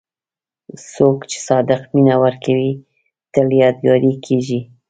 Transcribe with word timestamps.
څوک 0.93 1.17
چې 1.29 1.37
صادق 1.47 1.81
مینه 1.93 2.15
ورکوي، 2.23 2.71
تل 3.33 3.47
یادګاري 3.61 4.13
کېږي. 4.25 4.59